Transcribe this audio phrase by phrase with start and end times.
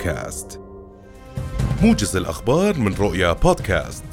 [0.00, 0.60] بودكاست.
[1.82, 4.09] موجز الأخبار من رؤيا بودكاست.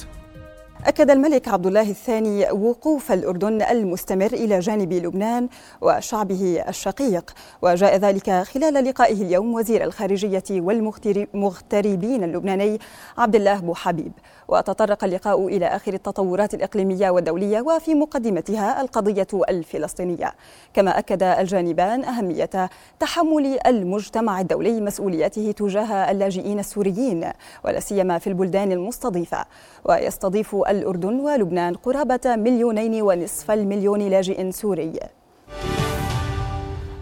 [0.88, 5.50] أكد الملك عبد الله الثاني وقوف الأردن المستمر إلى جانب لبنان
[5.82, 7.34] وشعبه الشقيق.
[7.62, 12.80] وجاء ذلك خلال لقائه اليوم وزير الخارجية والمغتربين اللبناني
[13.18, 14.12] عبد الله بو حبيب.
[14.48, 20.34] وتطرق اللقاء إلى آخر التطورات الإقليمية والدولية وفي مقدمتها القضية الفلسطينية.
[20.74, 22.70] كما أكد الجانبان أهمية
[23.00, 27.32] تحمل المجتمع الدولي مسؤوليته تجاه اللاجئين السوريين
[27.66, 29.46] ولا سيما في البلدان المستضيفة.
[29.86, 34.94] ويستضيف الأردن ولبنان قرابة مليونين ونصف المليون لاجئ سوري.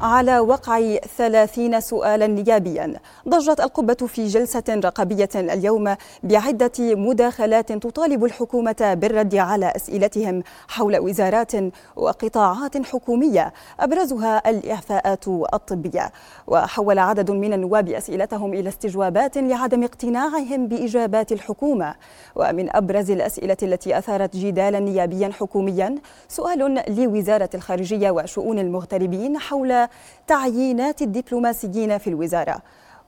[0.05, 2.93] على وقع ثلاثين سؤالا نيابيا
[3.29, 11.51] ضجت القبة في جلسة رقابية اليوم بعدة مداخلات تطالب الحكومة بالرد على أسئلتهم حول وزارات
[11.95, 16.11] وقطاعات حكومية أبرزها الإعفاءات الطبية.
[16.47, 21.95] وحول عدد من النواب أسئلتهم إلى استجوابات لعدم اقتناعهم بإجابات الحكومة.
[22.35, 25.95] ومن أبرز الأسئلة التي أثارت جدالا نيابيا حكوميا
[26.27, 29.87] سؤال لوزارة الخارجية وشؤون المغتربين حول
[30.27, 32.57] تعيينات الدبلوماسيين في الوزارة.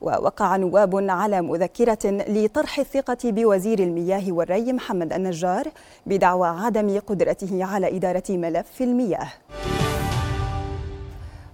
[0.00, 5.68] ووقع نواب على مذكرة لطرح الثقة بوزير المياه والري محمد النجار
[6.06, 9.28] بدعوى عدم قدرته على إدارة ملف المياه.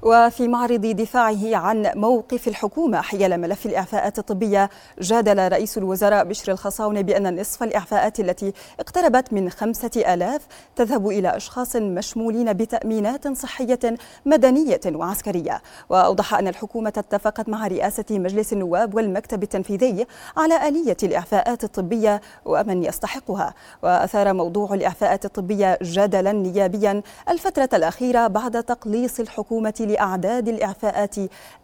[0.04, 7.00] وفي معرض دفاعه عن موقف الحكومة حيال ملف الإعفاءات الطبية جادل رئيس الوزراء بشر الخصاونة
[7.00, 13.78] بأن نصف الإعفاءات التي اقتربت من خمسة آلاف تذهب إلى أشخاص مشمولين بتأمينات صحية
[14.26, 15.62] مدنية وعسكرية.
[15.88, 22.84] وأوضح أن الحكومة اتفقت مع رئاسة مجلس النواب والمكتب التنفيذي على آلية الإعفاءات الطبية ومن
[22.84, 23.54] يستحقها.
[23.82, 31.16] وأثار موضوع الإعفاءات الطبية جدلا نيابيا الفترة الأخيرة بعد تقليص الحكومة لأعداد الإعفاءات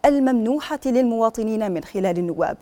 [0.05, 2.57] الممنوحة للمواطنين من خلال النواب.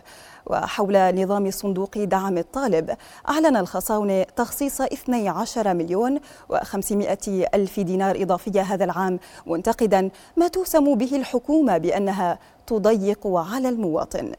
[0.46, 2.96] وحول نظام صندوق دعم الطالب
[3.30, 6.20] أعلن الخصاونة تخصيص 12 مليون
[6.54, 14.32] و500 ألف دينار إضافية هذا العام منتقدا ما توسم به الحكومة بأنها تضيق على المواطن.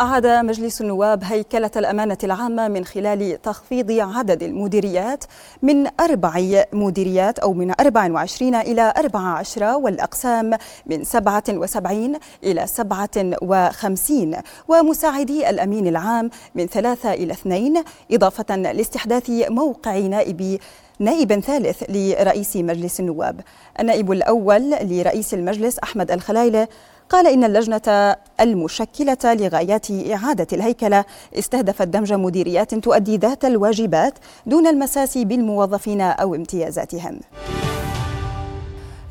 [0.00, 5.24] أعاد مجلس النواب هيكلة الأمانة العامة من خلال تخفيض عدد المديريات
[5.62, 10.50] من أربع مديريات أو من 24 إلى 14 والأقسام
[10.86, 14.36] من 77 إلى 57
[14.68, 20.58] ومساعدي الأمين العام من ثلاثة إلى اثنين إضافة لاستحداث موقع نائب
[20.98, 23.40] نائب ثالث لرئيس مجلس النواب.
[23.80, 26.68] النائب الأول لرئيس المجلس أحمد الخلايلة
[27.14, 31.04] قال إن اللجنة المشكلة لغايات إعادة الهيكلة
[31.38, 34.14] استهدفت دمج مديريات تؤدي ذات الواجبات
[34.46, 37.20] دون المساس بالموظفين أو امتيازاتهم.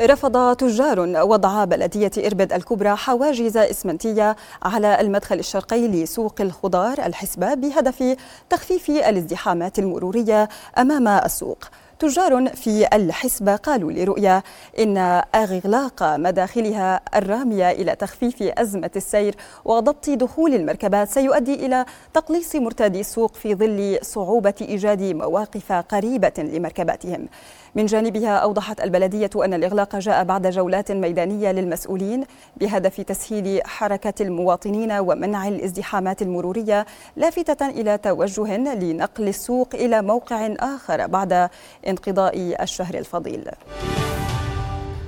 [0.02, 8.16] رفض تجار وضع بلدية إربد الكبرى حواجز إسمنتية على المدخل الشرقي لسوق الخضار الحسبة بهدف
[8.50, 11.64] تخفيف الازدحامات المرورية أمام السوق
[12.04, 14.44] تجار في الحسبة قالوا لرؤيا
[14.80, 14.98] إن
[15.36, 23.36] إغلاق مداخلها الرامية إلى تخفيف أزمة السير وضبط دخول المركبات سيؤدي إلى تقليص مرتادي السوق
[23.36, 27.28] في ظل صعوبة إيجاد مواقف قريبة لمركباتهم.
[27.76, 32.26] من جانبها أوضحت البلدية أن الإغلاق جاء بعد جولات ميدانية للمسؤولين
[32.58, 41.08] بهدف تسهيل حركة المواطنين ومنع الازدحامات المرورية لافتة إلى توجه لنقل السوق إلى موقع آخر
[41.08, 41.50] بعد
[41.94, 43.50] انقضاء الشهر الفضيل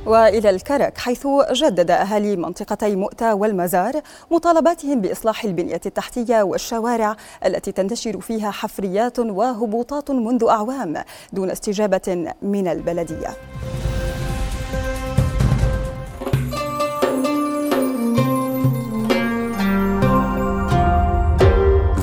[0.05, 4.01] وإلى الكرك حيث جدد أهالي منطقتي مؤتة والمزار
[4.31, 7.15] مطالباتهم بإصلاح البنية التحتية والشوارع
[7.45, 11.03] التي تنتشر فيها حفريات وهبوطات منذ أعوام
[11.33, 13.29] دون استجابة من البلدية.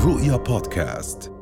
[0.05, 1.42] رؤيا بودكاست